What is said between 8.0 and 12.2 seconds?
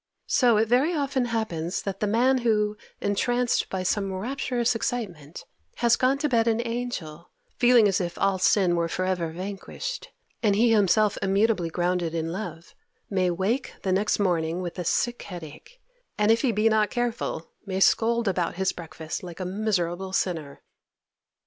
if all sin were for ever vanquished, and he himself immutably grounded